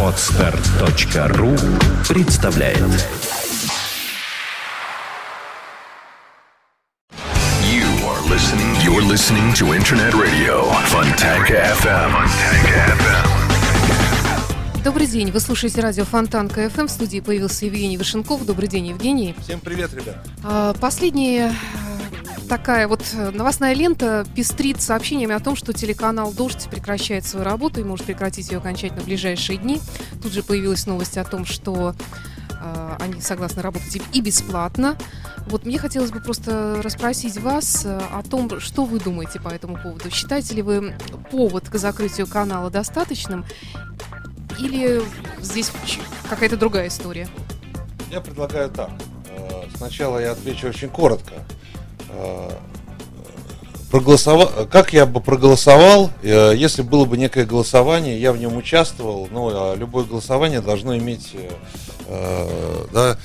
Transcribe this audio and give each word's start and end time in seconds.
Podster.ru 0.00 1.56
представляет 2.08 2.78
You 7.64 7.88
are 8.06 8.22
listening. 8.30 8.76
You're 8.84 9.02
listening 9.02 9.52
to 9.54 9.74
Internet 9.74 10.14
Radio 10.14 10.62
Fontanka 10.84 11.54
FM. 11.82 12.12
Fontanka 12.12 12.76
FM. 12.96 13.44
Добрый 14.84 15.06
день, 15.08 15.32
вы 15.32 15.40
слушаете 15.40 15.80
радио 15.80 16.04
Фонтанка 16.04 16.48
FM. 16.48 16.86
В 16.86 16.90
студии 16.90 17.18
появился 17.18 17.66
Евгений 17.66 17.96
Вышенков. 17.96 18.46
Добрый 18.46 18.68
день, 18.68 18.86
Евгений. 18.88 19.34
Всем 19.42 19.58
привет, 19.58 19.92
ребят. 19.94 20.24
А, 20.44 20.74
Последняя 20.74 21.48
э, 21.48 21.93
такая 22.58 22.86
вот 22.86 23.02
э, 23.14 23.30
новостная 23.30 23.74
лента 23.74 24.24
пестрит 24.36 24.80
сообщениями 24.80 25.34
о 25.34 25.40
том, 25.40 25.56
что 25.56 25.72
телеканал 25.72 26.32
«Дождь» 26.32 26.68
прекращает 26.70 27.26
свою 27.26 27.44
работу 27.44 27.80
и 27.80 27.84
может 27.84 28.06
прекратить 28.06 28.48
ее 28.48 28.58
окончательно 28.58 29.02
в 29.02 29.06
ближайшие 29.06 29.58
дни. 29.58 29.80
Тут 30.22 30.32
же 30.32 30.44
появилась 30.44 30.86
новость 30.86 31.18
о 31.18 31.24
том, 31.24 31.44
что 31.46 31.96
э, 32.50 32.96
они 33.00 33.20
согласны 33.20 33.60
работать 33.60 34.00
и 34.12 34.20
бесплатно. 34.20 34.96
Вот 35.48 35.66
мне 35.66 35.78
хотелось 35.78 36.12
бы 36.12 36.20
просто 36.20 36.80
расспросить 36.80 37.38
вас 37.38 37.84
э, 37.86 38.00
о 38.12 38.22
том, 38.22 38.60
что 38.60 38.84
вы 38.84 39.00
думаете 39.00 39.40
по 39.40 39.48
этому 39.48 39.76
поводу. 39.76 40.08
Считаете 40.12 40.54
ли 40.54 40.62
вы 40.62 40.94
повод 41.32 41.68
к 41.68 41.74
закрытию 41.74 42.28
канала 42.28 42.70
достаточным 42.70 43.44
или 44.60 45.02
здесь 45.40 45.72
какая-то 46.30 46.56
другая 46.56 46.86
история? 46.86 47.26
Я 48.12 48.20
предлагаю 48.20 48.70
так. 48.70 48.90
Э, 49.30 49.64
Сначала 49.76 50.20
я 50.20 50.30
отвечу 50.30 50.68
очень 50.68 50.88
коротко. 50.88 51.34
Э, 52.16 52.50
проголосова- 53.90 54.66
Как 54.66 54.92
я 54.92 55.06
бы 55.06 55.20
проголосовал, 55.20 56.10
э, 56.22 56.52
если 56.56 56.82
было 56.82 57.04
бы 57.04 57.16
некое 57.16 57.44
голосование, 57.44 58.20
я 58.20 58.32
в 58.32 58.38
нем 58.38 58.56
участвовал, 58.56 59.28
но 59.30 59.50
а 59.52 59.74
любое 59.76 60.04
голосование 60.04 60.60
должно 60.60 60.96
иметь 60.96 61.34
э, 62.06 62.86
да, 62.92 63.18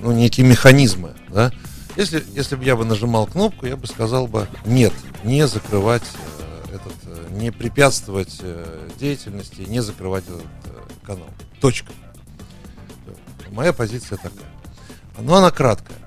ну, 0.00 0.12
некие 0.12 0.44
механизмы. 0.46 1.14
Да? 1.28 1.52
Если, 1.96 2.24
если 2.34 2.56
бы 2.56 2.64
я 2.64 2.74
бы 2.76 2.84
нажимал 2.84 3.26
кнопку, 3.26 3.66
я 3.66 3.76
бы 3.76 3.86
сказал 3.86 4.26
бы 4.26 4.48
нет, 4.64 4.92
не 5.22 5.46
закрывать 5.46 6.02
этот, 6.72 7.30
не 7.30 7.52
препятствовать 7.52 8.40
деятельности, 8.98 9.62
не 9.68 9.80
закрывать 9.80 10.24
этот 10.24 11.04
канал. 11.06 11.28
Точка. 11.60 11.92
Моя 13.50 13.72
позиция 13.72 14.16
такая. 14.16 14.50
Но 15.20 15.36
она 15.36 15.52
краткая. 15.52 15.98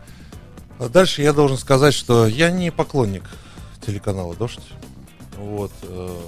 А 0.80 0.90
дальше 0.90 1.22
я 1.22 1.34
должен 1.34 1.58
сказать, 1.58 1.94
что 1.94 2.28
я 2.28 2.52
не 2.52 2.72
поклонник 2.72 3.24
телеканала 3.86 4.36
«Дождь». 4.36 4.60
Вот. 5.38 5.72
э, 5.84 6.20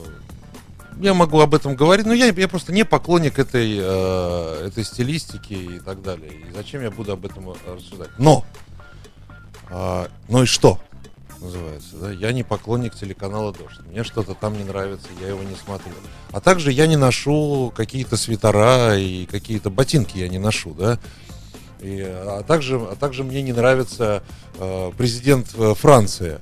Я 1.02 1.14
могу 1.14 1.40
об 1.40 1.54
этом 1.56 1.76
говорить, 1.76 2.06
но 2.06 2.14
я, 2.14 2.28
я 2.28 2.48
просто 2.48 2.72
не 2.72 2.84
поклонник 2.84 3.38
этой, 3.40 3.78
э, 3.80 4.68
этой 4.68 4.84
стилистики 4.84 5.54
и 5.54 5.80
так 5.80 6.02
далее. 6.02 6.32
И 6.32 6.54
зачем 6.56 6.82
я 6.82 6.92
буду 6.92 7.12
об 7.14 7.26
этом 7.26 7.54
рассуждать? 7.68 8.10
Но! 8.18 8.46
а, 9.70 10.08
ну 10.28 10.44
и 10.44 10.46
что? 10.46 10.80
Называется, 11.42 11.96
да? 11.96 12.12
Я 12.12 12.34
не 12.34 12.44
поклонник 12.44 12.96
телеканала 12.96 13.54
«Дождь». 13.54 13.80
Мне 13.90 14.04
что-то 14.04 14.34
там 14.34 14.58
не 14.58 14.64
нравится, 14.64 15.08
я 15.22 15.30
его 15.30 15.42
не 15.44 15.56
смотрю. 15.56 15.94
А 16.34 16.42
также 16.42 16.72
я 16.72 16.86
не 16.86 16.98
ношу 16.98 17.72
какие-то 17.76 18.18
свитера 18.18 18.98
и 18.98 19.26
какие-то 19.26 19.70
ботинки 19.70 20.18
я 20.18 20.28
не 20.28 20.38
ношу, 20.40 20.74
да? 20.74 21.00
И, 21.82 22.04
а, 22.06 22.44
также, 22.44 22.76
а 22.76 22.96
также 22.96 23.24
мне 23.24 23.42
не 23.42 23.54
нравится 23.54 24.22
э, 24.56 24.92
президент 24.98 25.48
э, 25.56 25.74
Франции. 25.76 26.40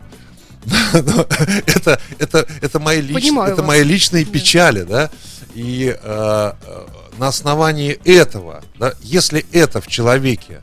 Но 0.94 1.26
это, 1.68 2.00
это, 2.18 2.48
это, 2.62 2.80
мои 2.80 3.02
лич- 3.02 3.48
это 3.48 3.64
мои 3.64 3.84
личные 3.84 4.26
печали, 4.26 4.82
да. 4.82 5.12
И 5.54 5.96
э, 5.96 5.96
э, 6.04 6.86
на 7.18 7.28
основании 7.28 8.00
этого, 8.04 8.64
да, 8.80 8.94
если 9.02 9.46
это 9.52 9.80
в 9.80 9.88
человеке 9.88 10.60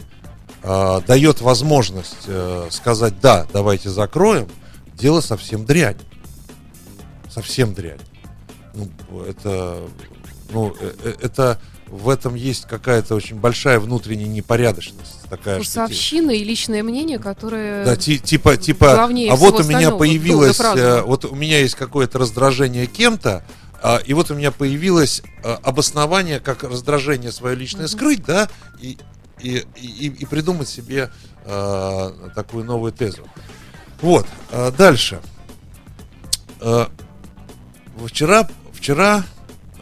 э, 0.63 1.01
дает 1.07 1.41
возможность 1.41 2.25
э, 2.27 2.69
сказать 2.71 3.21
да, 3.21 3.47
давайте 3.53 3.91
закроем, 3.91 4.49
дело 4.95 5.21
совсем 5.21 5.65
дрянь. 5.65 5.99
Совсем 7.31 7.75
дрянь. 7.75 8.01
Ну, 8.75 9.23
это, 9.23 9.79
ну, 10.51 10.75
это 11.23 11.61
в 11.95 12.09
этом 12.09 12.35
есть 12.35 12.67
какая-то 12.67 13.15
очень 13.15 13.37
большая 13.37 13.79
внутренняя 13.79 14.29
непорядочность. 14.29 15.23
Такая, 15.31 15.57
Вкусовщина 15.57 16.33
и 16.33 16.43
личное 16.43 16.83
мнение, 16.83 17.19
которое... 17.19 17.85
да, 17.85 17.97
ти- 17.97 18.19
типа, 18.19 18.57
типа, 18.57 18.95
главнее 18.95 19.31
а 19.31 19.37
вот 19.37 19.61
у 19.61 19.65
меня 19.65 19.93
появилось, 19.93 20.59
э, 20.61 21.03
вот 21.03 21.25
у 21.25 21.35
меня 21.35 21.61
есть 21.61 21.77
какое-то 21.77 22.19
раздражение 22.19 22.87
кем-то, 22.87 23.45
а, 23.81 23.99
и 24.05 24.13
вот 24.13 24.31
у 24.31 24.35
меня 24.35 24.51
появилось 24.51 25.23
э, 25.45 25.53
обоснование, 25.63 26.41
как 26.41 26.65
раздражение 26.65 27.31
свое 27.31 27.55
личное 27.55 27.87
скрыть, 27.87 28.25
да, 28.25 28.49
и, 28.81 28.99
и, 29.41 29.65
и, 29.77 30.09
и 30.09 30.25
придумать 30.27 30.69
себе 30.69 31.11
э, 31.45 32.11
такую 32.35 32.65
новую 32.65 32.93
тезу. 32.93 33.23
Вот, 34.01 34.27
э, 34.51 34.73
дальше. 34.77 35.21
Э, 36.61 36.87
Вчера, 38.05 38.49
вчера 38.73 39.23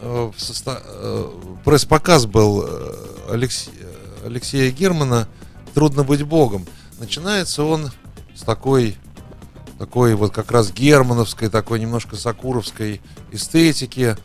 э, 0.02 0.30
в 0.36 0.38
состо- 0.38 0.82
э, 0.84 1.30
пресс-показ 1.64 2.26
был 2.26 2.64
э, 2.66 2.94
Алекс- 3.30 3.70
Алексея 4.24 4.70
Германа 4.70 5.28
«Трудно 5.74 6.04
быть 6.04 6.22
богом». 6.22 6.66
Начинается 6.98 7.64
он 7.64 7.90
с 8.34 8.42
такой, 8.42 8.96
такой 9.78 10.14
вот 10.14 10.32
как 10.32 10.50
раз 10.50 10.72
германовской, 10.72 11.48
такой 11.48 11.80
немножко 11.80 12.16
сакуровской 12.16 13.00
эстетики. 13.30 14.16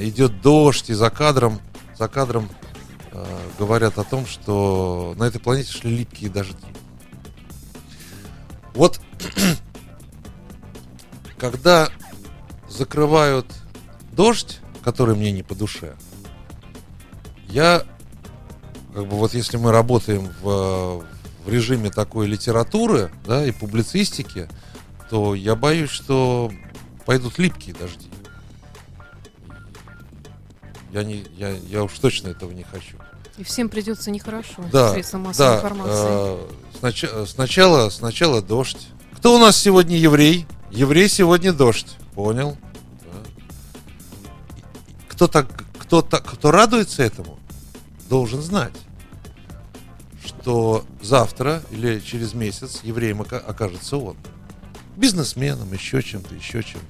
Идет 0.00 0.40
дождь, 0.42 0.90
и 0.90 0.94
за 0.94 1.10
кадром, 1.10 1.60
за 1.98 2.08
кадром 2.08 2.48
э, 3.12 3.24
говорят 3.58 3.98
о 3.98 4.04
том, 4.04 4.26
что 4.26 5.14
на 5.16 5.24
этой 5.24 5.40
планете 5.40 5.72
шли 5.72 5.98
липкие 5.98 6.30
дожди. 6.30 6.56
Вот 8.74 9.00
когда 11.38 11.88
закрывают 12.68 13.46
дождь, 14.12 14.60
который 14.82 15.14
мне 15.16 15.32
не 15.32 15.42
по 15.42 15.54
душе, 15.54 15.94
я, 17.48 17.84
как 18.94 19.06
бы 19.06 19.16
вот 19.16 19.34
если 19.34 19.56
мы 19.56 19.72
работаем 19.72 20.30
в, 20.42 21.04
в 21.44 21.48
режиме 21.48 21.90
такой 21.90 22.26
литературы, 22.26 23.10
да, 23.26 23.44
и 23.44 23.50
публицистики, 23.50 24.48
то 25.10 25.34
я 25.34 25.56
боюсь, 25.56 25.90
что 25.90 26.52
пойдут 27.06 27.38
липкие 27.38 27.74
дожди. 27.74 28.08
Я, 30.92 31.04
не, 31.04 31.24
я, 31.36 31.50
я 31.50 31.84
уж 31.84 31.98
точно 31.98 32.28
этого 32.28 32.50
не 32.52 32.64
хочу. 32.64 32.96
И 33.38 33.44
всем 33.44 33.68
придется 33.68 34.10
нехорошо. 34.10 34.64
Да, 34.72 34.92
Средством 34.92 35.22
массовой 35.22 35.48
да. 35.48 35.56
информации. 35.56 36.04
э, 36.08 36.48
снач- 36.80 37.26
сначала, 37.26 37.88
сначала 37.90 38.42
дождь. 38.42 38.88
Кто 39.16 39.36
у 39.36 39.38
нас 39.38 39.56
сегодня 39.56 39.96
еврей? 39.96 40.46
Еврей 40.70 41.08
сегодня 41.08 41.52
дождь. 41.52 41.96
Понял. 42.14 42.56
Кто 45.20 45.28
так, 45.28 45.64
кто 45.78 46.00
так, 46.00 46.24
кто 46.24 46.50
радуется 46.50 47.02
этому, 47.02 47.38
должен 48.08 48.40
знать, 48.40 48.72
что 50.24 50.86
завтра 51.02 51.62
или 51.70 52.00
через 52.00 52.32
месяц 52.32 52.80
евреем 52.84 53.20
ока- 53.20 53.36
окажется 53.36 53.98
он. 53.98 54.16
Бизнесменом, 54.96 55.70
еще 55.74 56.02
чем-то, 56.02 56.34
еще 56.34 56.62
чем-то. 56.62 56.86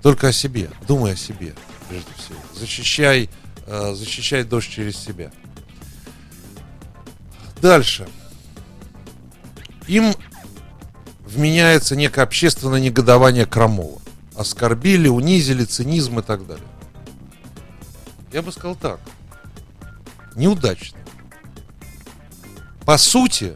Только 0.00 0.28
о 0.28 0.32
себе. 0.32 0.70
Думай 0.88 1.12
о 1.12 1.16
себе, 1.16 1.52
прежде 1.90 2.08
всего. 2.16 2.38
Защищай, 2.58 3.28
э, 3.66 3.94
защищай 3.96 4.44
дождь 4.44 4.70
через 4.70 4.96
себя. 4.96 5.30
Дальше. 7.60 8.08
Им 9.88 10.14
вменяется 11.26 11.96
некое 11.96 12.22
общественное 12.22 12.80
негодование 12.80 13.44
Крамола. 13.44 14.00
Оскорбили, 14.34 15.08
унизили, 15.08 15.66
цинизм 15.66 16.20
и 16.20 16.22
так 16.22 16.46
далее. 16.46 16.64
Я 18.32 18.42
бы 18.42 18.50
сказал 18.50 18.76
так. 18.76 19.00
Неудачно. 20.34 20.98
По 22.86 22.96
сути, 22.96 23.54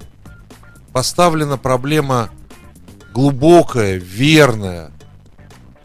поставлена 0.93 1.57
проблема 1.57 2.31
глубокая, 3.13 3.97
верная. 3.97 4.93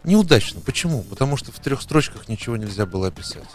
Неудачно. 0.04 0.60
Почему? 0.60 1.02
Потому 1.02 1.36
что 1.36 1.52
в 1.52 1.58
трех 1.58 1.80
строчках 1.80 2.28
ничего 2.28 2.56
нельзя 2.56 2.86
было 2.86 3.08
описать. 3.08 3.48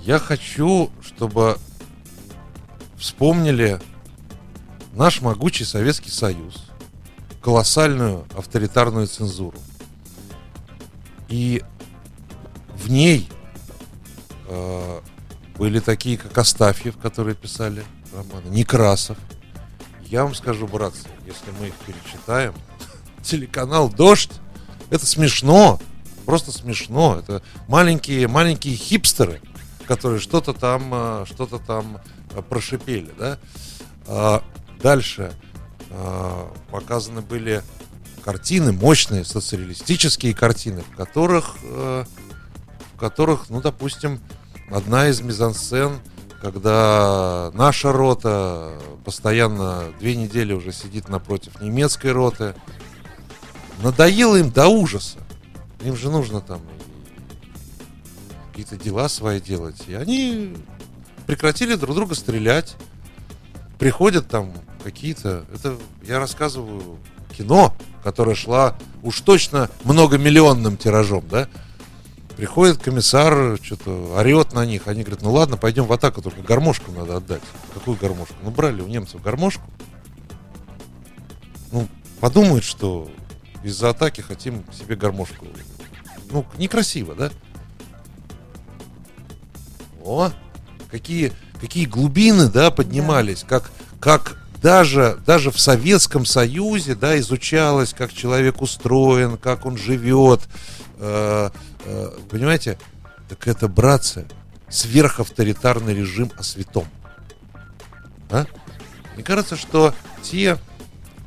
Я 0.00 0.20
хочу, 0.20 0.90
чтобы 1.02 1.58
вспомнили 2.96 3.80
наш 4.92 5.20
могучий 5.20 5.64
Советский 5.64 6.10
Союз, 6.10 6.70
колоссальную 7.42 8.24
авторитарную 8.36 9.08
цензуру. 9.08 9.58
И 11.28 11.62
в 12.76 12.90
ней 12.90 13.28
э, 14.48 15.00
были 15.58 15.80
такие, 15.80 16.18
как 16.18 16.36
Астафьев, 16.36 16.96
которые 16.98 17.34
писали 17.34 17.84
романы, 18.12 18.48
Некрасов. 18.48 19.18
Я 20.02 20.24
вам 20.24 20.34
скажу, 20.34 20.66
братцы, 20.66 21.08
если 21.26 21.50
мы 21.58 21.68
их 21.68 21.74
перечитаем, 21.74 22.54
телеканал 23.22 23.88
«Дождь» 23.88 24.32
это 24.90 25.04
смешно, 25.06 25.80
просто 26.24 26.52
смешно. 26.52 27.18
Это 27.18 27.42
маленькие, 27.66 28.28
маленькие 28.28 28.76
хипстеры, 28.76 29.40
которые 29.86 30.20
что-то 30.20 30.52
там, 30.52 30.90
э, 30.92 31.24
что-то 31.26 31.58
там 31.58 31.98
э, 32.30 32.42
прошипели, 32.42 33.12
да. 33.18 33.38
А 34.06 34.44
дальше 34.80 35.32
а, 35.90 36.52
показаны 36.70 37.20
были 37.22 37.62
картины, 38.22 38.70
мощные 38.72 39.24
социалистические 39.24 40.32
картины, 40.32 40.82
в 40.82 40.96
которых, 40.96 41.56
в 42.96 42.98
которых, 42.98 43.50
ну, 43.50 43.60
допустим, 43.60 44.20
одна 44.70 45.08
из 45.08 45.20
мизансцен, 45.20 46.00
когда 46.40 47.50
наша 47.52 47.92
рота 47.92 48.72
постоянно 49.04 49.92
две 50.00 50.16
недели 50.16 50.54
уже 50.54 50.72
сидит 50.72 51.10
напротив 51.10 51.60
немецкой 51.60 52.12
роты, 52.12 52.54
надоело 53.82 54.36
им 54.36 54.50
до 54.50 54.68
ужаса. 54.68 55.18
Им 55.82 55.94
же 55.94 56.10
нужно 56.10 56.40
там 56.40 56.62
какие-то 58.48 58.82
дела 58.82 59.10
свои 59.10 59.42
делать. 59.42 59.82
И 59.88 59.94
они 59.94 60.56
прекратили 61.26 61.74
друг 61.74 61.94
друга 61.94 62.14
стрелять. 62.14 62.76
Приходят 63.78 64.26
там 64.26 64.54
какие-то... 64.82 65.44
Это 65.52 65.76
я 66.02 66.18
рассказываю 66.18 66.98
кино, 67.36 67.76
которое 68.02 68.34
шла 68.34 68.74
уж 69.02 69.20
точно 69.20 69.68
многомиллионным 69.84 70.78
тиражом, 70.78 71.24
да? 71.28 71.46
Приходит 72.36 72.82
комиссар, 72.82 73.58
что-то 73.62 74.14
орет 74.14 74.52
на 74.52 74.66
них. 74.66 74.88
Они 74.88 75.02
говорят, 75.02 75.22
ну 75.22 75.32
ладно, 75.32 75.56
пойдем 75.56 75.84
в 75.84 75.92
атаку, 75.92 76.20
только 76.20 76.42
гармошку 76.42 76.92
надо 76.92 77.16
отдать. 77.16 77.42
Какую 77.72 77.96
гармошку? 77.96 78.34
Ну, 78.42 78.50
брали 78.50 78.82
у 78.82 78.86
немцев 78.86 79.22
гармошку. 79.22 79.64
Ну, 81.72 81.88
подумают, 82.20 82.62
что 82.62 83.10
из-за 83.62 83.88
атаки 83.88 84.20
хотим 84.20 84.64
себе 84.70 84.96
гармошку. 84.96 85.46
Ну, 86.30 86.44
некрасиво, 86.58 87.14
да? 87.14 87.30
О, 90.04 90.30
какие, 90.90 91.32
какие 91.58 91.86
глубины, 91.86 92.48
да, 92.48 92.70
поднимались, 92.70 93.42
да. 93.42 93.48
как, 93.48 93.70
как 93.98 94.45
даже, 94.62 95.18
даже 95.26 95.50
в 95.50 95.60
Советском 95.60 96.24
Союзе, 96.24 96.94
да, 96.94 97.18
изучалось, 97.18 97.92
как 97.92 98.12
человек 98.12 98.62
устроен, 98.62 99.36
как 99.36 99.66
он 99.66 99.76
живет, 99.76 100.40
э, 100.98 101.50
э, 101.84 102.10
понимаете, 102.30 102.78
так 103.28 103.46
это, 103.48 103.68
братцы, 103.68 104.26
сверхавторитарный 104.68 105.94
режим 105.94 106.32
о 106.36 106.42
святом. 106.42 106.86
А? 108.30 108.46
Мне 109.14 109.24
кажется, 109.24 109.56
что 109.56 109.94
те 110.22 110.58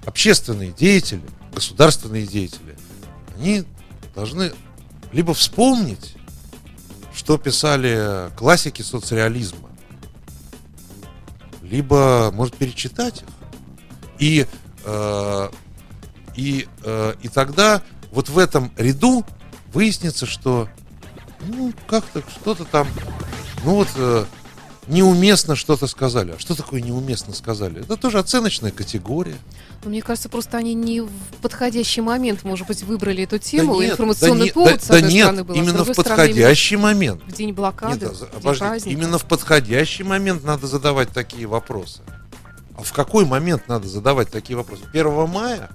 общественные 0.05 0.71
деятели, 0.71 1.23
государственные 1.53 2.25
деятели, 2.25 2.77
они 3.37 3.63
должны 4.15 4.51
либо 5.11 5.33
вспомнить, 5.33 6.15
что 7.15 7.37
писали 7.37 8.29
классики 8.37 8.81
соцреализма, 8.81 9.68
либо, 11.69 12.31
может, 12.33 12.55
перечитать 12.55 13.21
их. 13.21 13.27
И, 14.19 14.45
э, 14.85 15.49
и, 16.35 16.67
э, 16.83 17.13
и 17.21 17.27
тогда 17.27 17.81
вот 18.11 18.29
в 18.29 18.37
этом 18.37 18.71
ряду 18.77 19.25
выяснится, 19.73 20.25
что 20.25 20.67
ну, 21.41 21.73
как-то 21.87 22.21
что-то 22.29 22.65
там, 22.65 22.87
ну 23.63 23.75
вот, 23.75 23.87
э, 23.95 24.25
неуместно 24.89 25.55
что-то 25.55 25.87
сказали. 25.87 26.31
А 26.31 26.39
что 26.39 26.55
такое 26.55 26.81
неуместно 26.81 27.33
сказали? 27.33 27.81
Это 27.81 27.95
тоже 27.95 28.19
оценочная 28.19 28.71
категория. 28.71 29.37
Но 29.83 29.89
мне 29.89 30.01
кажется, 30.01 30.27
просто 30.27 30.57
они 30.57 30.73
не 30.73 31.01
в 31.01 31.09
подходящий 31.41 32.01
момент, 32.01 32.43
может 32.43 32.67
быть, 32.67 32.83
выбрали 32.83 33.23
эту 33.23 33.37
тему. 33.37 33.77
Да 33.77 33.83
нет, 33.83 33.91
Информационный 33.93 34.47
да 34.47 34.53
повод, 34.53 34.73
да, 34.73 34.79
с 34.79 34.89
одной 34.89 35.01
да 35.01 35.09
стороны, 35.09 35.37
нет, 35.37 35.45
был, 35.45 35.55
именно 35.55 35.83
в 35.85 35.95
подходящий 35.95 36.75
стороны, 36.75 36.93
момент. 36.93 37.21
В 37.25 37.31
день 37.31 37.53
блокады, 37.53 38.05
нет, 38.05 38.13
в 38.13 38.41
день 38.41 38.55
праздника. 38.55 38.99
Именно 38.99 39.17
в 39.19 39.25
подходящий 39.25 40.03
момент 40.03 40.43
надо 40.43 40.67
задавать 40.67 41.09
такие 41.11 41.47
вопросы. 41.47 42.01
А 42.77 42.81
в 42.81 42.91
какой 42.91 43.25
момент 43.25 43.67
надо 43.67 43.87
задавать 43.87 44.31
такие 44.31 44.57
вопросы? 44.57 44.83
1 44.91 45.29
мая? 45.29 45.69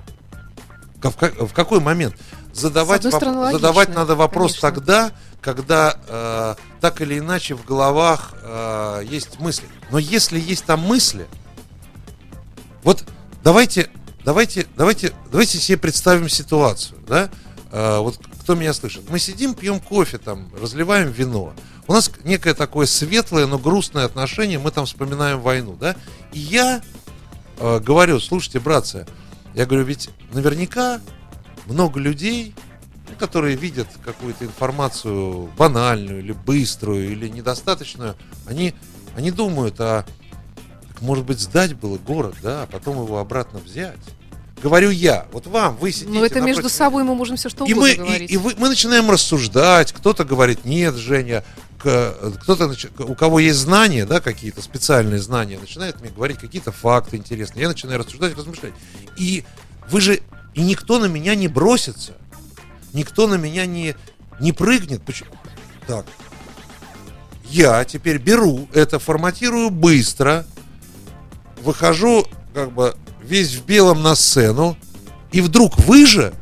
В 1.03 1.53
какой 1.53 1.81
момент? 1.81 2.17
Задавать, 2.53 3.05
воп... 3.05 3.15
стороны, 3.15 3.39
логично, 3.39 3.59
задавать 3.59 3.95
надо 3.95 4.15
вопрос 4.15 4.53
конечно. 4.53 4.71
тогда, 4.71 5.13
когда 5.45 5.95
э, 6.09 6.55
так 6.81 7.03
или 7.03 7.19
иначе 7.19 7.55
в 7.55 7.67
головах 7.67 8.33
э, 8.43 9.03
есть 9.07 9.39
мысли. 9.41 9.69
Но 9.91 9.99
если 9.99 10.41
есть 10.41 10.65
там 10.65 10.81
мысли, 10.81 11.27
вот 12.83 13.05
давайте, 13.43 13.91
давайте, 14.25 14.67
давайте, 14.75 15.13
давайте 15.31 15.59
себе 15.59 15.77
представим 15.77 16.31
ситуацию, 16.31 16.99
да? 17.07 17.29
Э, 17.71 17.99
вот 17.99 18.19
кто 18.41 18.55
меня 18.55 18.73
слышит? 18.73 19.03
Мы 19.11 19.19
сидим, 19.19 19.53
пьем 19.55 19.81
кофе, 19.81 20.17
там, 20.17 20.51
разливаем 20.59 21.11
вино. 21.11 21.53
У 21.87 21.93
нас 21.93 22.11
некое 22.25 22.55
такое 22.55 22.87
светлое, 22.87 23.47
но 23.47 23.59
грустное 23.59 24.07
отношение, 24.07 24.59
мы 24.59 24.71
там 24.71 24.87
вспоминаем 24.87 25.41
войну, 25.41 25.77
да? 25.79 25.95
И 26.33 26.39
я 26.39 26.81
э, 27.59 27.81
говорю, 27.81 28.19
слушайте, 28.19 28.61
братцы, 28.61 29.07
я 29.55 29.67
говорю, 29.67 29.85
ведь 29.85 30.09
наверняка 30.33 31.03
много 31.67 32.01
людей 32.01 32.55
которые 33.15 33.57
видят 33.57 33.89
какую-то 34.05 34.45
информацию 34.45 35.51
банальную 35.57 36.21
или 36.21 36.33
быструю 36.33 37.11
или 37.13 37.29
недостаточную, 37.29 38.17
они, 38.47 38.75
они 39.17 39.31
думают, 39.31 39.81
а 39.81 40.05
может 41.01 41.25
быть 41.25 41.41
сдать 41.41 41.75
было 41.75 41.99
город, 41.99 42.35
да, 42.43 42.63
а 42.63 42.67
потом 42.67 43.03
его 43.03 43.19
обратно 43.19 43.59
взять. 43.59 43.99
Говорю 44.63 44.91
я, 44.91 45.27
вот 45.33 45.47
вам, 45.47 45.77
вы 45.77 45.93
сидите. 45.93 46.11
Но 46.11 46.25
это 46.25 46.37
напротив... 46.37 46.57
между 46.57 46.69
собой 46.71 47.05
мы 47.05 47.15
можем 47.15 47.37
все 47.37 47.51
что 47.51 47.65
угодно 47.65 47.85
и 47.85 47.99
мы, 47.99 48.05
говорить. 48.05 48.31
И, 48.31 48.35
и 48.35 48.37
вы, 48.39 48.55
мы 48.57 48.69
начинаем 48.69 49.11
рассуждать, 49.11 49.93
кто-то 49.93 50.25
говорит, 50.25 50.65
нет, 50.65 50.95
Женя, 50.95 51.45
кто-то, 51.79 52.75
у 53.01 53.15
кого 53.15 53.41
есть 53.41 53.59
знания, 53.59 54.07
да, 54.07 54.21
какие-то 54.21 54.63
специальные 54.63 55.21
знания, 55.21 55.59
начинает 55.59 56.01
мне 56.01 56.11
говорить 56.11 56.39
какие-то 56.39 56.73
факты 56.73 57.17
интересные. 57.17 57.63
Я 57.63 57.69
начинаю 57.69 57.99
рассуждать, 57.99 58.35
размышлять. 58.37 58.73
И 59.19 59.45
вы 59.91 60.01
же, 60.01 60.21
и 60.55 60.63
никто 60.63 60.99
на 60.99 61.07
меня 61.07 61.35
не 61.35 61.49
бросится 61.49 62.15
никто 62.95 63.27
на 63.27 63.35
меня 63.35 63.67
не, 63.67 63.95
не 64.41 64.53
прыгнет. 64.53 65.03
Почему? 65.03 65.31
Так, 65.87 66.07
я 67.45 67.85
теперь 67.85 68.19
беру 68.19 68.69
это, 68.73 68.99
форматирую 68.99 69.71
быстро, 69.71 70.47
выхожу 71.63 72.27
как 72.55 72.73
бы 72.73 72.97
весь 73.23 73.55
в 73.55 73.67
белом 73.67 74.03
на 74.03 74.15
сцену, 74.15 74.77
и 75.33 75.41
вдруг 75.41 75.79
вы 75.79 76.07
же 76.07 76.33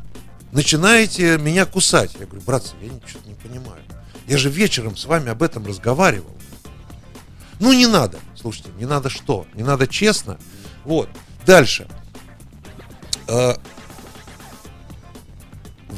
начинаете 0.53 1.39
меня 1.39 1.67
кусать. 1.67 2.15
Я 2.19 2.27
говорю, 2.27 2.43
братцы, 2.47 2.75
я 2.81 2.89
ничего 2.89 3.21
не 3.27 3.35
понимаю. 3.35 3.83
Я 4.27 4.39
же 4.39 4.51
вечером 4.51 4.97
с 4.97 5.07
вами 5.07 5.31
об 5.31 5.43
этом 5.43 5.67
разговаривал. 5.67 6.37
Ну, 7.59 7.73
не 7.73 7.87
надо. 7.87 8.19
Слушайте, 8.35 8.71
не 8.79 8.87
надо 8.87 9.09
что? 9.09 9.47
Не 9.55 9.63
надо 9.63 9.87
честно. 9.87 10.39
Вот. 10.85 11.09
Дальше. 11.47 11.87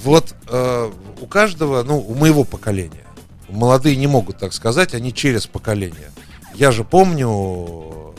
Вот 0.05 0.35
э, 0.49 0.93
у 1.23 1.27
каждого, 1.27 1.83
ну, 1.83 1.99
у 1.99 2.15
моего 2.15 2.45
поколения, 2.45 3.07
молодые 3.49 3.97
не 3.97 4.07
могут 4.07 4.39
так 4.39 4.53
сказать, 4.53 4.95
они 4.95 5.15
через 5.15 5.47
поколение. 5.47 6.11
Я 6.55 6.73
же 6.73 6.85
помню 6.85 8.15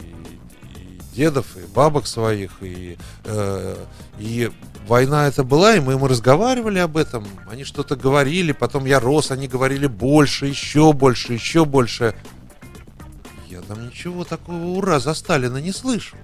и, 0.00 0.78
и 0.80 1.14
дедов, 1.14 1.54
и 1.58 1.66
бабок 1.74 2.06
своих, 2.06 2.52
и, 2.62 2.96
э, 3.24 3.76
и 4.18 4.50
война 4.88 5.28
это 5.28 5.44
была, 5.44 5.76
и 5.76 5.80
мы, 5.80 5.98
мы 5.98 6.08
разговаривали 6.08 6.78
об 6.78 6.96
этом, 6.96 7.26
они 7.50 7.64
что-то 7.64 7.94
говорили, 7.94 8.52
потом 8.52 8.86
я 8.86 8.98
рос, 8.98 9.30
они 9.30 9.48
говорили 9.48 9.86
больше, 9.86 10.46
еще 10.46 10.94
больше, 10.94 11.34
еще 11.34 11.66
больше. 11.66 12.14
Я 13.50 13.60
там 13.60 13.86
ничего 13.86 14.24
такого 14.24 14.64
ура 14.64 14.98
за 14.98 15.12
Сталина 15.12 15.58
не 15.58 15.72
слышал. 15.72 16.18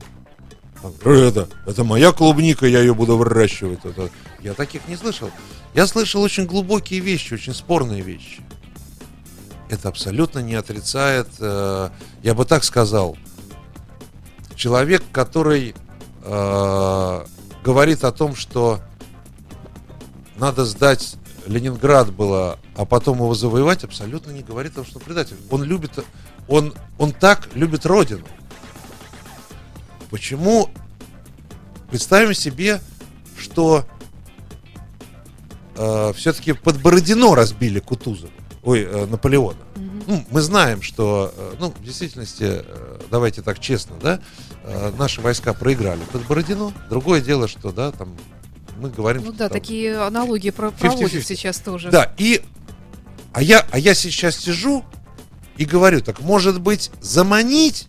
Это, 1.04 1.48
это 1.66 1.84
моя 1.84 2.12
клубника, 2.12 2.66
я 2.66 2.80
ее 2.80 2.94
буду 2.94 3.16
выращивать. 3.16 3.80
Это, 3.84 4.10
я 4.40 4.54
таких 4.54 4.86
не 4.88 4.96
слышал. 4.96 5.30
Я 5.74 5.86
слышал 5.86 6.22
очень 6.22 6.46
глубокие 6.46 7.00
вещи, 7.00 7.34
очень 7.34 7.54
спорные 7.54 8.02
вещи. 8.02 8.42
Это 9.68 9.88
абсолютно 9.88 10.38
не 10.38 10.54
отрицает, 10.54 11.28
э, 11.40 11.90
я 12.22 12.34
бы 12.34 12.44
так 12.44 12.64
сказал, 12.64 13.18
человек, 14.54 15.02
который 15.12 15.74
э, 16.22 17.24
говорит 17.62 18.04
о 18.04 18.12
том, 18.12 18.34
что 18.34 18.80
надо 20.36 20.64
сдать 20.64 21.16
Ленинград 21.46 22.12
было, 22.12 22.58
а 22.76 22.84
потом 22.84 23.18
его 23.18 23.34
завоевать, 23.34 23.84
абсолютно 23.84 24.30
не 24.30 24.42
говорит 24.42 24.72
о 24.72 24.74
том, 24.76 24.86
что 24.86 25.00
предатель. 25.00 25.36
Он 25.50 25.62
любит, 25.62 25.92
он, 26.46 26.74
он 26.98 27.12
так 27.12 27.48
любит 27.54 27.84
Родину. 27.84 28.24
Почему? 30.10 30.70
Представим 31.90 32.34
себе, 32.34 32.80
что 33.38 33.86
э, 35.76 36.12
все-таки 36.16 36.52
под 36.52 36.80
Бородино 36.82 37.34
разбили 37.34 37.80
Кутузова, 37.80 38.30
ой, 38.62 38.82
э, 38.82 39.06
Наполеона. 39.06 39.56
Mm-hmm. 39.74 40.04
Ну, 40.06 40.24
мы 40.30 40.40
знаем, 40.42 40.82
что, 40.82 41.32
э, 41.36 41.54
ну, 41.58 41.70
в 41.70 41.82
действительности, 41.82 42.62
э, 42.64 43.00
давайте 43.10 43.42
так 43.42 43.58
честно, 43.58 43.96
да, 44.02 44.20
э, 44.64 44.92
наши 44.98 45.20
войска 45.20 45.54
проиграли 45.54 46.00
под 46.12 46.26
Бородино. 46.26 46.72
Другое 46.90 47.20
дело, 47.20 47.48
что, 47.48 47.72
да, 47.72 47.92
там 47.92 48.16
мы 48.78 48.90
говорим... 48.90 49.22
Ну 49.24 49.32
да, 49.32 49.48
там- 49.48 49.58
такие 49.58 49.98
аналогии 49.98 50.50
про- 50.50 50.68
50-50. 50.68 50.78
проводят 50.78 51.26
сейчас 51.26 51.58
тоже. 51.58 51.90
Да, 51.90 52.12
и... 52.18 52.42
А 53.32 53.42
я, 53.42 53.66
а 53.70 53.78
я 53.78 53.94
сейчас 53.94 54.36
сижу 54.36 54.84
и 55.58 55.64
говорю, 55.64 56.00
так 56.00 56.20
может 56.20 56.60
быть 56.60 56.90
заманить 57.00 57.88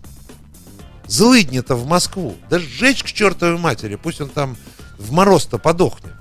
злыдня-то 1.10 1.76
в 1.76 1.86
Москву, 1.88 2.38
да 2.50 2.60
сжечь 2.60 3.04
к 3.04 3.08
чертовой 3.08 3.58
матери, 3.58 3.96
пусть 3.96 4.22
он 4.22 4.30
там 4.30 4.56
в 4.98 5.12
мороз-то 5.12 5.58
подохнет. 5.58 6.14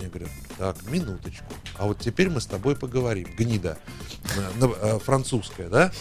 Я 0.00 0.08
говорю, 0.08 0.28
так, 0.58 0.76
минуточку, 0.86 1.46
а 1.78 1.86
вот 1.86 2.00
теперь 2.00 2.28
мы 2.28 2.40
с 2.40 2.46
тобой 2.46 2.76
поговорим, 2.76 3.28
гнида 3.36 3.78
э, 4.36 4.98
французская, 5.04 5.68
да? 5.68 5.92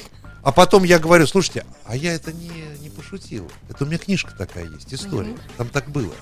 А 0.41 0.51
потом 0.51 0.83
я 0.83 0.99
говорю, 0.99 1.27
слушайте, 1.27 1.65
а 1.85 1.95
я 1.95 2.13
это 2.13 2.33
не, 2.33 2.49
не 2.79 2.89
пошутил. 2.89 3.51
Это 3.69 3.83
у 3.83 3.87
меня 3.87 3.97
книжка 3.97 4.33
такая 4.35 4.65
есть, 4.65 4.93
история. 4.93 5.31
Мгм. 5.31 5.41
Там 5.57 5.67
так 5.67 5.89
было. 5.89 6.13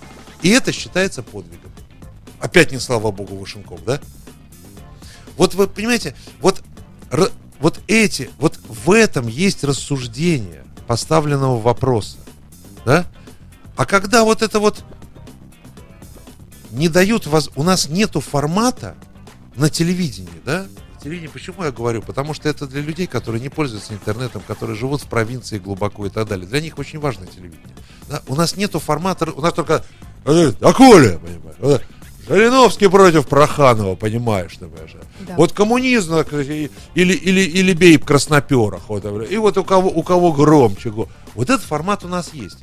И 0.41 0.49
это 0.49 0.71
считается 0.71 1.23
подвигом. 1.23 1.71
Опять 2.39 2.71
не 2.71 2.79
слава 2.79 3.11
богу 3.11 3.37
Вашенков, 3.37 3.83
да? 3.85 4.01
Вот 5.37 5.53
вы 5.53 5.67
понимаете, 5.67 6.15
вот, 6.41 6.63
вот 7.59 7.79
эти, 7.87 8.29
вот 8.39 8.59
в 8.67 8.91
этом 8.91 9.27
есть 9.27 9.63
рассуждение 9.63 10.66
поставленного 10.87 11.59
вопроса, 11.59 12.17
да? 12.85 13.05
А 13.75 13.85
когда 13.85 14.23
вот 14.23 14.41
это 14.41 14.59
вот 14.59 14.83
не 16.71 16.89
дают 16.89 17.27
воз... 17.27 17.51
у 17.55 17.63
нас 17.63 17.89
нету 17.89 18.21
формата 18.21 18.95
на 19.55 19.69
телевидении, 19.69 20.41
да? 20.45 20.65
Телевидение, 21.01 21.29
почему 21.29 21.63
я 21.63 21.71
говорю? 21.71 22.01
Потому 22.01 22.33
что 22.33 22.49
это 22.49 22.65
для 22.65 22.81
людей, 22.81 23.05
которые 23.05 23.41
не 23.41 23.49
пользуются 23.49 23.93
интернетом, 23.93 24.41
которые 24.47 24.75
живут 24.75 25.03
в 25.03 25.07
провинции 25.07 25.59
глубоко 25.59 26.07
и 26.07 26.09
так 26.09 26.27
далее. 26.27 26.47
Для 26.47 26.59
них 26.59 26.79
очень 26.79 26.99
важно 26.99 27.27
телевидение. 27.27 27.75
да? 28.09 28.21
У 28.27 28.35
нас 28.35 28.55
нету 28.57 28.79
формата, 28.79 29.31
у 29.31 29.41
нас 29.41 29.53
только 29.53 29.85
э, 30.25 30.51
а 30.59 30.73
Коля, 30.73 31.19
понимаешь? 31.19 31.81
Жириновский 32.27 32.89
против 32.89 33.27
Проханова, 33.27 33.95
понимаешь, 33.95 34.53
ты 34.59 34.65
понимаешь? 34.65 34.95
Да. 35.21 35.35
Вот 35.37 35.53
коммунизм 35.53 36.15
или, 36.15 36.69
или, 36.95 37.41
или 37.41 37.73
бей 37.73 37.97
красноперах. 37.97 38.81
Вот, 38.89 39.05
и 39.05 39.37
вот 39.37 39.57
у 39.57 39.63
кого, 39.63 39.89
у 39.89 40.03
кого 40.03 40.33
громче. 40.33 40.89
Вот 40.89 41.09
этот 41.49 41.61
формат 41.61 42.03
у 42.03 42.07
нас 42.07 42.33
есть. 42.33 42.59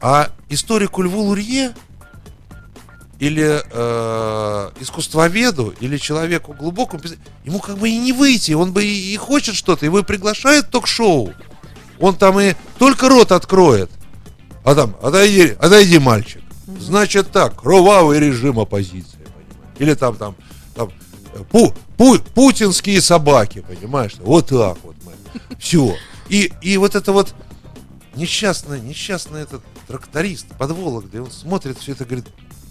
А 0.00 0.30
историку 0.50 1.02
Льву 1.02 1.22
Лурье 1.22 1.74
или 3.18 3.62
э, 3.70 4.70
искусствоведу, 4.80 5.74
или 5.80 5.96
человеку 5.96 6.52
глубокому, 6.52 7.02
ему 7.44 7.60
как 7.60 7.78
бы 7.78 7.88
и 7.88 7.96
не 7.96 8.12
выйти, 8.12 8.52
он 8.52 8.72
бы 8.72 8.84
и, 8.84 9.14
и 9.14 9.16
хочет 9.16 9.54
что-то, 9.54 9.86
его 9.86 10.00
и 10.00 10.02
приглашает 10.02 10.66
в 10.66 10.70
ток-шоу. 10.70 11.32
Он 11.98 12.14
там 12.14 12.38
и 12.38 12.54
только 12.78 13.08
рот 13.08 13.32
откроет. 13.32 13.90
А 14.64 14.74
там, 14.74 14.96
отойди, 15.00 15.56
отойди, 15.58 15.98
мальчик. 15.98 16.42
Значит 16.66 17.30
так, 17.30 17.60
кровавый 17.60 18.18
режим 18.18 18.58
оппозиции, 18.58 19.18
понимаешь? 19.18 19.76
Или 19.78 19.94
там, 19.94 20.16
там, 20.16 20.36
там 20.74 20.90
пу, 21.50 21.72
пу- 21.96 22.22
путинские 22.34 23.00
собаки, 23.00 23.64
понимаешь? 23.66 24.16
Вот 24.18 24.48
так 24.48 24.78
вот 24.82 24.96
мы. 25.04 25.12
Все. 25.58 25.96
И, 26.28 26.52
и 26.60 26.76
вот 26.76 26.96
это 26.96 27.12
вот 27.12 27.34
несчастный, 28.16 28.80
несчастный 28.80 29.42
этот 29.42 29.62
тракторист 29.86 30.48
под 30.58 30.72
Вологдой, 30.72 31.20
он 31.20 31.30
смотрит 31.30 31.78
все 31.78 31.92
это 31.92 32.04
и 32.04 32.06
говорит, 32.06 32.26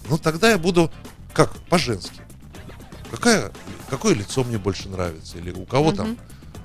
ну 0.10 0.18
тогда 0.18 0.52
я 0.52 0.58
буду 0.58 0.92
как, 1.34 1.56
по-женски. 1.70 2.20
Какая, 3.12 3.52
какое 3.90 4.14
лицо 4.14 4.44
мне 4.44 4.58
больше 4.58 4.90
нравится? 4.90 5.38
Или 5.38 5.52
у 5.52 5.66
кого 5.66 5.92
там 5.94 6.18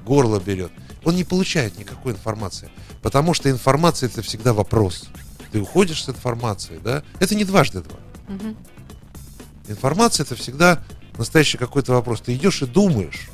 горло 0.05 0.41
берет? 0.41 0.73
Он 1.05 1.15
не 1.15 1.25
получает 1.25 1.79
никакой 1.79 2.13
информации. 2.13 2.71
Потому 3.03 3.35
что 3.35 3.51
информация 3.51 4.09
это 4.09 4.23
всегда 4.23 4.53
вопрос. 4.53 5.09
Ты 5.53 5.61
уходишь 5.61 6.05
с 6.05 6.09
информацией, 6.09 6.81
да? 6.83 7.03
Это 7.19 7.35
не 7.35 7.45
дважды 7.45 7.81
два. 7.81 7.99
Мгм. 8.29 8.57
Информация 9.69 10.25
это 10.25 10.37
всегда 10.37 10.83
настоящий 11.19 11.59
какой-то 11.59 11.93
вопрос. 11.93 12.21
Ты 12.21 12.35
идешь 12.35 12.63
и 12.63 12.67
думаешь. 12.67 13.29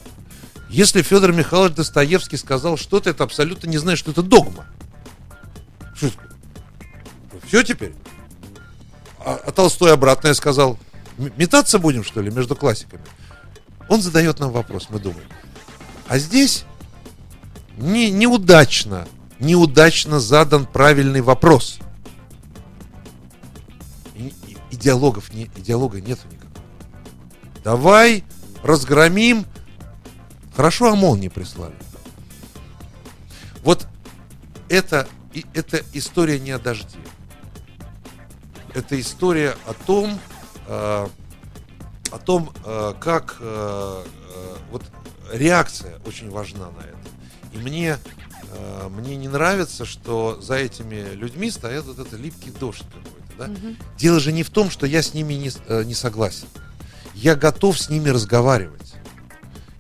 Если 0.69 1.03
Федор 1.03 1.33
Михайлович 1.33 1.77
Достоевский 1.77 2.37
сказал 2.37 2.77
что-то, 2.77 3.11
это 3.11 3.25
абсолютно 3.25 3.69
не 3.69 3.79
знаешь, 3.79 3.99
что 3.99 4.11
это 4.11 4.23
догма. 4.23 4.67
Что 5.95 6.09
это? 6.09 6.19
Все 7.47 7.63
теперь? 7.63 7.95
А, 9.25 9.41
а 9.47 9.53
Толстой 9.53 9.93
обратное 9.93 10.35
сказал. 10.35 10.79
Метаться 11.17 11.79
будем, 11.79 12.05
что 12.05 12.21
ли, 12.21 12.31
между 12.31 12.57
классиками? 12.57 13.03
Он 13.89 14.03
задает 14.03 14.41
нам 14.41 14.51
вопрос, 14.51 14.89
мы 14.91 14.99
думаем. 14.99 15.29
А 16.09 16.19
здесь 16.19 16.65
не, 17.77 18.11
неудачно, 18.11 19.07
неудачно 19.39 20.21
задан 20.21 20.67
правильный 20.67 21.21
вопрос. 21.21 21.79
Диалогов 24.87 25.35
не, 25.35 25.47
диалога 25.57 26.01
нету 26.01 26.29
никакого. 26.31 26.65
Давай 27.65 28.23
разгромим. 28.63 29.45
Хорошо 30.55 30.93
ОМОН 30.93 31.19
не 31.19 31.29
прислали. 31.29 31.75
Вот 33.65 33.89
это, 34.69 35.09
и, 35.33 35.45
это 35.55 35.83
история 35.93 36.39
не 36.39 36.53
о 36.53 36.61
дожде. 36.61 36.99
Это 38.75 38.99
история 39.01 39.57
о 39.67 39.75
том, 39.75 40.21
э, 40.69 41.09
о 42.13 42.19
том, 42.25 42.53
э, 42.65 42.95
как 43.01 43.39
э, 43.41 44.05
э, 44.05 44.57
вот 44.71 44.85
реакция 45.33 45.99
очень 46.07 46.31
важна 46.31 46.71
на 46.71 46.83
это. 46.83 47.09
И 47.53 47.59
мне, 47.59 47.99
э, 48.53 48.89
мне 48.89 49.17
не 49.17 49.27
нравится, 49.27 49.85
что 49.85 50.41
за 50.41 50.55
этими 50.55 51.13
людьми 51.15 51.51
стоят 51.51 51.87
вот 51.87 51.99
это 51.99 52.17
липкий 52.17 52.53
дождь 52.53 52.85
какой-то. 52.85 53.16
Да? 53.39 53.49
Мгм. 53.49 53.77
Дело 53.99 54.21
же 54.21 54.33
не 54.33 54.43
в 54.43 54.51
том, 54.51 54.71
что 54.71 54.87
я 54.87 55.03
с 55.03 55.15
ними 55.15 55.35
не, 55.35 55.51
э, 55.67 55.85
не 55.85 55.95
согласен. 55.95 56.47
Я 57.15 57.35
готов 57.35 57.79
с 57.79 57.89
ними 57.89 58.09
разговаривать. 58.09 58.95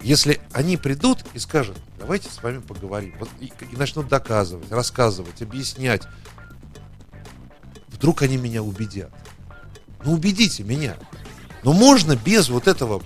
Если 0.02 0.40
они 0.52 0.76
придут 0.76 1.25
и 1.34 1.38
скажут, 1.38 1.76
давайте 1.98 2.30
с 2.30 2.42
вами 2.42 2.58
поговорим, 2.58 3.14
вот 3.18 3.28
и, 3.40 3.46
и 3.46 3.76
начнут 3.76 4.08
доказывать, 4.08 4.70
рассказывать, 4.70 5.42
объяснять, 5.42 6.02
вдруг 7.88 8.22
они 8.22 8.36
меня 8.36 8.62
убедят. 8.62 9.10
Ну 10.04 10.12
убедите 10.12 10.62
меня. 10.62 10.96
Но 11.62 11.72
можно 11.72 12.14
без 12.14 12.48
вот 12.48 12.68
этого 12.68 13.02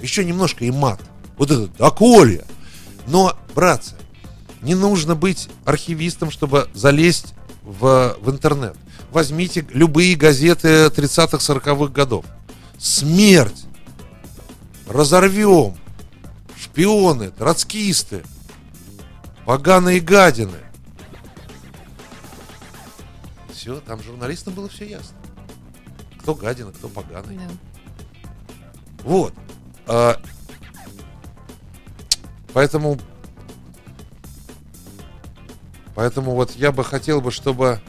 еще 0.00 0.24
немножко 0.24 0.64
и 0.64 0.70
мат. 0.70 1.00
Вот 1.36 1.50
это, 1.50 1.66
да 1.78 1.90
Коля. 1.90 2.44
Но, 3.06 3.36
братцы, 3.54 3.96
не 4.62 4.74
нужно 4.74 5.16
быть 5.16 5.48
архивистом, 5.64 6.30
чтобы 6.30 6.68
залезть 6.74 7.34
в, 7.62 8.16
в 8.20 8.30
интернет. 8.30 8.76
Возьмите 9.10 9.66
любые 9.70 10.14
газеты 10.14 10.86
30-х, 10.86 11.38
40-х 11.38 11.92
годов. 11.92 12.24
Смерть. 12.78 13.64
Разорвем. 14.88 15.76
Шпионы, 16.56 17.30
троцкисты. 17.30 18.22
Поганые 19.44 20.00
гадины. 20.00 20.58
Все, 23.52 23.80
там 23.80 24.02
журналистам 24.02 24.54
было 24.54 24.68
все 24.68 24.88
ясно. 24.88 25.16
Кто 26.20 26.34
гадина, 26.34 26.70
кто 26.70 26.88
поганый. 26.88 27.36
Да. 27.36 27.50
Вот. 29.02 29.34
А, 29.86 30.20
поэтому, 32.52 32.98
поэтому 35.94 36.34
вот 36.34 36.52
я 36.52 36.70
бы 36.70 36.84
хотел 36.84 37.20
бы, 37.20 37.30
чтобы 37.30 37.80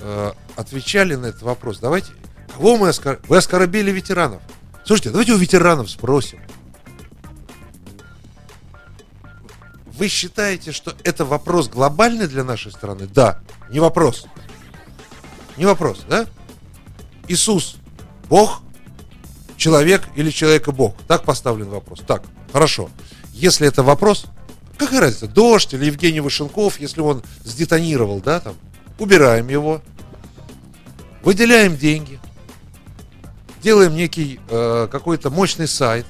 э, 0.00 0.32
отвечали 0.56 1.14
на 1.14 1.26
этот 1.26 1.42
вопрос. 1.42 1.78
Давайте, 1.78 2.12
кого 2.54 2.76
мы 2.76 2.88
оскор... 2.88 3.20
Вы 3.28 3.36
оскорбили 3.36 3.90
ветеранов. 3.90 4.42
Слушайте, 4.84 5.10
давайте 5.10 5.32
у 5.32 5.36
ветеранов 5.36 5.90
спросим. 5.90 6.40
Вы 9.86 10.08
считаете, 10.08 10.72
что 10.72 10.94
это 11.04 11.24
вопрос 11.24 11.68
глобальный 11.68 12.26
для 12.26 12.42
нашей 12.42 12.72
страны? 12.72 13.06
Да, 13.06 13.40
не 13.68 13.80
вопрос. 13.80 14.26
Не 15.58 15.66
вопрос, 15.66 16.04
да? 16.08 16.26
Иисус, 17.28 17.76
Бог, 18.28 18.62
человек 19.58 20.08
или 20.16 20.30
человека 20.30 20.72
Бог? 20.72 20.96
Так 21.06 21.24
поставлен 21.24 21.68
вопрос. 21.68 22.00
Так, 22.06 22.22
хорошо. 22.50 22.88
Если 23.34 23.68
это 23.68 23.82
вопрос, 23.82 24.24
какая 24.78 25.00
разница, 25.00 25.28
Дождь 25.28 25.74
или 25.74 25.84
Евгений 25.84 26.20
Вышенков, 26.20 26.80
если 26.80 27.02
он 27.02 27.22
сдетонировал, 27.44 28.20
да, 28.20 28.40
там, 28.40 28.56
убираем 29.00 29.48
его, 29.48 29.80
выделяем 31.22 31.76
деньги, 31.76 32.20
делаем 33.62 33.94
некий 33.94 34.38
э, 34.48 34.88
какой-то 34.92 35.30
мощный 35.30 35.66
сайт, 35.66 36.06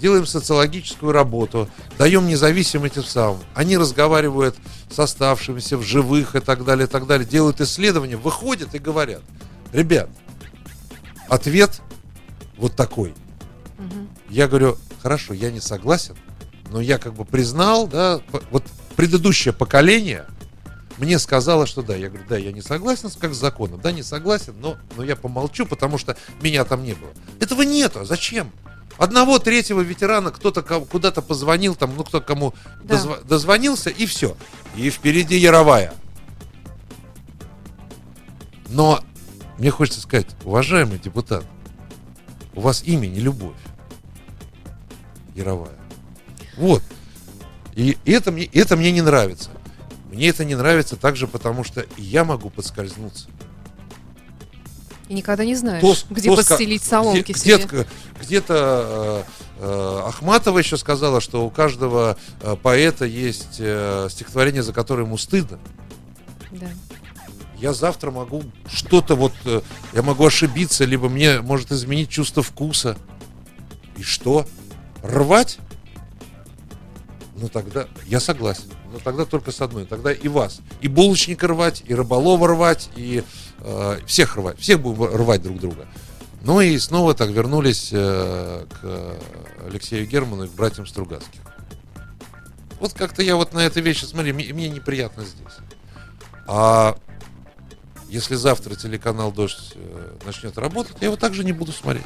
делаем 0.00 0.26
социологическую 0.26 1.12
работу, 1.12 1.68
даем 1.96 2.26
независимым 2.26 2.86
этим 2.86 3.04
самым. 3.04 3.40
Они 3.54 3.78
разговаривают 3.78 4.56
с 4.90 4.98
оставшимися 4.98 5.78
в 5.78 5.82
живых 5.82 6.34
и 6.34 6.40
так 6.40 6.64
далее, 6.64 6.86
и 6.86 6.90
так 6.90 7.06
далее, 7.06 7.26
делают 7.26 7.60
исследования, 7.60 8.16
выходят 8.16 8.74
и 8.74 8.78
говорят, 8.78 9.22
ребят, 9.72 10.10
ответ 11.28 11.80
вот 12.56 12.74
такой. 12.74 13.14
Мгм. 13.78 14.08
Я 14.28 14.48
говорю, 14.48 14.76
хорошо, 15.00 15.32
я 15.32 15.52
не 15.52 15.60
согласен, 15.60 16.16
но 16.70 16.80
я 16.80 16.98
как 16.98 17.14
бы 17.14 17.24
признал, 17.24 17.86
да, 17.86 18.20
вот 18.50 18.64
предыдущее 18.96 19.54
поколение 19.54 20.26
мне 20.98 21.18
сказала, 21.18 21.66
что 21.66 21.82
да. 21.82 21.96
Я 21.96 22.08
говорю, 22.08 22.24
да, 22.28 22.36
я 22.36 22.52
не 22.52 22.62
согласен 22.62 23.10
с 23.10 23.16
как 23.16 23.34
с 23.34 23.38
законом. 23.38 23.80
Да, 23.80 23.92
не 23.92 24.02
согласен, 24.02 24.54
но, 24.60 24.76
но 24.96 25.04
я 25.04 25.16
помолчу, 25.16 25.66
потому 25.66 25.98
что 25.98 26.16
меня 26.40 26.64
там 26.64 26.84
не 26.84 26.94
было. 26.94 27.10
Этого 27.40 27.62
нету. 27.62 28.00
А 28.00 28.04
зачем? 28.04 28.52
Одного 28.98 29.38
третьего 29.38 29.80
ветерана 29.80 30.30
кто-то 30.30 30.62
куда-то 30.62 31.22
позвонил, 31.22 31.74
там, 31.74 31.96
ну 31.96 32.04
кто 32.04 32.20
кому 32.20 32.54
да. 32.82 32.96
дозв... 32.96 33.24
дозвонился, 33.24 33.90
и 33.90 34.06
все. 34.06 34.36
И 34.76 34.90
впереди 34.90 35.36
Яровая. 35.36 35.94
Но 38.68 39.02
мне 39.58 39.70
хочется 39.70 40.00
сказать, 40.00 40.26
уважаемый 40.44 40.98
депутат, 40.98 41.44
у 42.54 42.60
вас 42.60 42.82
имя 42.84 43.06
не 43.06 43.20
любовь. 43.20 43.56
Яровая. 45.34 45.76
Вот. 46.56 46.82
И 47.74 47.96
это 48.04 48.30
мне, 48.30 48.44
это 48.44 48.76
мне 48.76 48.92
не 48.92 49.00
нравится. 49.00 49.50
Мне 50.12 50.28
это 50.28 50.44
не 50.44 50.54
нравится 50.54 50.96
также 50.96 51.26
потому, 51.26 51.64
что 51.64 51.86
я 51.96 52.24
могу 52.24 52.50
подскользнуться. 52.50 53.28
И 55.08 55.14
никогда 55.14 55.44
не 55.46 55.54
знаешь, 55.54 55.82
кто, 55.82 56.14
где 56.14 56.28
кто 56.28 56.36
подстелить 56.36 56.82
соломки 56.82 57.32
где, 57.32 57.58
себе. 57.58 57.86
Где-то, 58.20 59.24
э, 59.58 59.64
э, 59.64 60.02
Ахматова 60.08 60.58
еще 60.58 60.76
сказала, 60.76 61.22
что 61.22 61.46
у 61.46 61.50
каждого 61.50 62.18
э, 62.42 62.56
поэта 62.62 63.06
есть 63.06 63.56
э, 63.58 64.08
стихотворение, 64.10 64.62
за 64.62 64.74
которое 64.74 65.04
ему 65.04 65.16
стыдно. 65.16 65.58
Да. 66.50 66.68
Я 67.56 67.72
завтра 67.72 68.10
могу 68.10 68.42
что-то 68.70 69.16
вот, 69.16 69.32
э, 69.46 69.62
я 69.94 70.02
могу 70.02 70.26
ошибиться, 70.26 70.84
либо 70.84 71.08
мне 71.08 71.40
может 71.40 71.72
изменить 71.72 72.10
чувство 72.10 72.42
вкуса. 72.42 72.98
И 73.96 74.02
что? 74.02 74.46
Рвать? 75.02 75.58
Ну 77.34 77.48
тогда 77.48 77.86
я 78.06 78.20
согласен. 78.20 78.70
Но 78.92 78.98
тогда 78.98 79.24
только 79.24 79.52
с 79.52 79.60
одной. 79.60 79.86
Тогда 79.86 80.12
и 80.12 80.28
вас. 80.28 80.60
И 80.80 80.88
булочника 80.88 81.48
рвать, 81.48 81.82
и 81.86 81.94
рыболова 81.94 82.48
рвать, 82.48 82.90
и 82.94 83.24
э, 83.60 83.98
всех 84.06 84.36
рвать. 84.36 84.58
Всех 84.58 84.80
будем 84.80 85.04
рвать 85.04 85.42
друг 85.42 85.58
друга. 85.58 85.86
Ну 86.42 86.60
и 86.60 86.78
снова 86.78 87.14
так 87.14 87.30
вернулись 87.30 87.90
э, 87.92 88.66
к 88.68 89.16
Алексею 89.66 90.06
Герману 90.06 90.44
и 90.44 90.48
к 90.48 90.52
братьям 90.52 90.86
Стругацким. 90.86 91.40
Вот 92.80 92.92
как-то 92.94 93.22
я 93.22 93.36
вот 93.36 93.52
на 93.52 93.60
этой 93.60 93.80
вещи 93.80 94.04
смотрю, 94.04 94.34
мне, 94.34 94.52
мне 94.52 94.68
неприятно 94.68 95.24
здесь. 95.24 95.56
А 96.48 96.96
если 98.08 98.34
завтра 98.34 98.74
телеканал 98.74 99.32
«Дождь» 99.32 99.72
э, 99.74 100.16
начнет 100.26 100.58
работать, 100.58 100.96
я 101.00 101.06
его 101.06 101.16
также 101.16 101.44
не 101.44 101.52
буду 101.52 101.72
смотреть. 101.72 102.04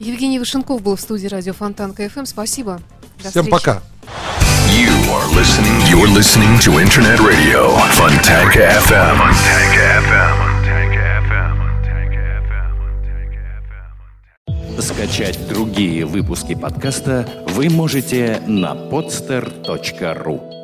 Евгений 0.00 0.38
Вышенков 0.38 0.82
был 0.82 0.96
в 0.96 1.00
студии 1.00 1.26
радио 1.26 1.52
Фонтан 1.52 1.94
КФМ. 1.94 2.24
Спасибо. 2.24 2.80
До 3.22 3.30
Всем 3.30 3.44
встречи. 3.44 3.50
пока. 3.50 3.82
You 4.73 4.93
are 5.13 5.27
listening. 5.35 5.75
You're 5.89 6.07
listening 6.07 6.59
to 6.59 6.79
Internet 6.79 7.19
Radio 7.19 7.69
Fontanka 7.97 8.67
FM. 8.85 9.17
Fontanka 9.17 9.83
FM. 10.05 10.39
Скачать 14.81 15.47
другие 15.47 16.05
выпуски 16.05 16.55
подкаста 16.55 17.27
вы 17.49 17.69
можете 17.69 18.41
на 18.47 18.73
podster.ru. 18.73 20.62